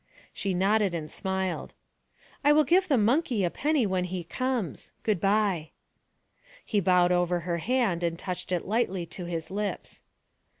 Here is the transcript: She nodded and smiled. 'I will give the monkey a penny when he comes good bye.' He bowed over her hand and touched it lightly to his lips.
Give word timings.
She 0.33 0.55
nodded 0.55 0.95
and 0.95 1.11
smiled. 1.11 1.75
'I 2.43 2.53
will 2.53 2.63
give 2.63 2.87
the 2.87 2.97
monkey 2.97 3.43
a 3.43 3.51
penny 3.51 3.85
when 3.85 4.05
he 4.05 4.23
comes 4.23 4.91
good 5.03 5.21
bye.' 5.21 5.69
He 6.65 6.79
bowed 6.79 7.11
over 7.11 7.41
her 7.41 7.59
hand 7.59 8.01
and 8.01 8.17
touched 8.17 8.51
it 8.51 8.65
lightly 8.65 9.05
to 9.05 9.25
his 9.25 9.51
lips. 9.51 10.01